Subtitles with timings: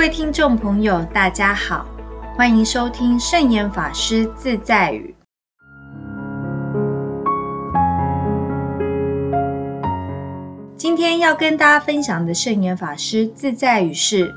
[0.00, 1.84] 各位听众朋友，大家好，
[2.34, 5.14] 欢迎收听圣严法师自在语。
[10.74, 14.34] 今天要跟大家分享的圣严法师自在语是：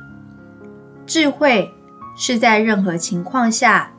[1.05, 1.71] 智慧
[2.17, 3.89] 是在任何情况下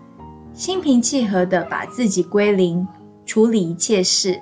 [0.53, 2.87] 心平气和的把自己归零，
[3.25, 4.39] 处理一切事。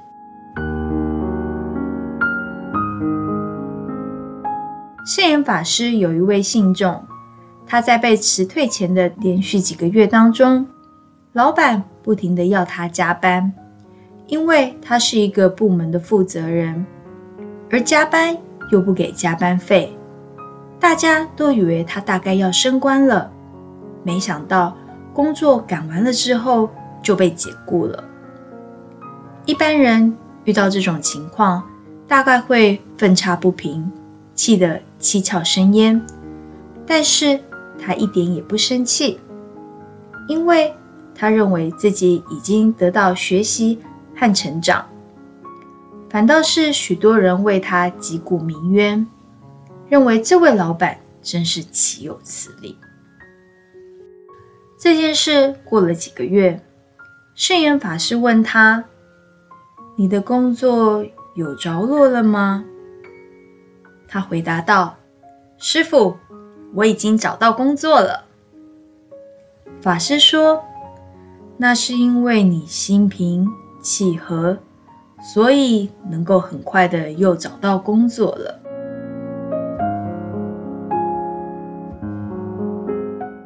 [5.06, 7.00] 圣严法师有一位信众，
[7.72, 10.66] 他在被辞退前的连续几个月当中，
[11.32, 13.50] 老板不停的要他加班，
[14.26, 16.84] 因为他是一个部门的负责人，
[17.70, 18.36] 而加班
[18.70, 19.90] 又不给加班费，
[20.78, 23.32] 大家都以为他大概要升官了，
[24.02, 24.76] 没想到
[25.14, 26.68] 工作赶完了之后
[27.02, 28.04] 就被解雇了。
[29.46, 30.14] 一般人
[30.44, 31.66] 遇到这种情况，
[32.06, 33.90] 大概会愤差不平。
[34.34, 36.04] 气得七窍生烟，
[36.86, 37.40] 但是
[37.84, 39.18] 他一点也不生气，
[40.28, 40.72] 因为
[41.14, 43.78] 他认为自己已经得到学习
[44.14, 44.86] 和成长。
[46.08, 49.04] 反倒是许多人为他击鼓鸣冤，
[49.88, 52.78] 认为这位老板真是岂有此理。
[54.78, 56.62] 这件事过了几个月，
[57.34, 58.84] 圣严法师问他
[59.96, 62.64] ：“你的工作有着落了吗？”
[64.06, 64.94] 他回答道
[65.56, 66.16] ：“师傅，
[66.74, 68.24] 我已经找到工作了。”
[69.80, 70.62] 法师说
[71.58, 73.48] ：“那是因为你心平
[73.82, 74.58] 气和，
[75.34, 78.60] 所以能够很快的又找到工作了。”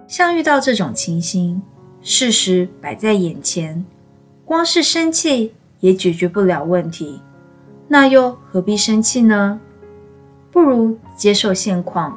[0.08, 1.60] 像遇到这种情形，
[2.00, 3.84] 事实摆在眼前，
[4.44, 7.20] 光是生气也解决不了问题，
[7.88, 9.60] 那又何必生气呢？
[10.50, 12.16] 不如接受现况，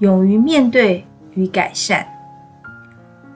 [0.00, 2.06] 勇于面对与改善。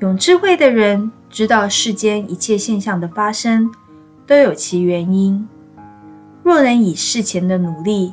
[0.00, 3.70] 有智慧的人知道世间一切现象的发生
[4.26, 5.48] 都有其原因。
[6.42, 8.12] 若能以事前的努力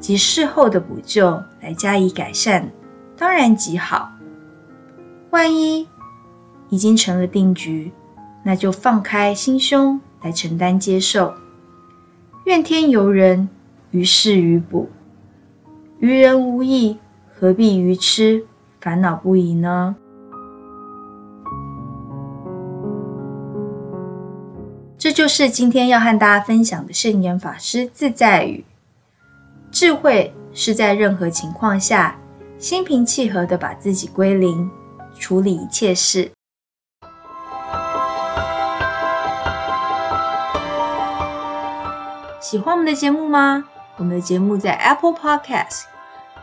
[0.00, 2.68] 及事后的补救来加以改善，
[3.16, 4.10] 当然极好。
[5.30, 5.86] 万一
[6.70, 7.92] 已经成了定局，
[8.42, 11.34] 那就放开心胸来承担接受。
[12.44, 13.48] 怨天尤人，
[13.90, 14.88] 于事于补。
[15.98, 16.96] 于人无益，
[17.40, 18.44] 何必愚痴
[18.80, 19.94] 烦恼不已呢？
[24.98, 28.64] 这就是今天要和大家分享的圣严法师自在语。
[29.70, 32.18] 智慧是在任何情况下
[32.58, 34.68] 心平气和的把自己归零，
[35.16, 36.32] 处理一切事。
[42.40, 43.64] 喜欢我们的节目吗？
[43.96, 45.84] 我们的节目在 Apple Podcast、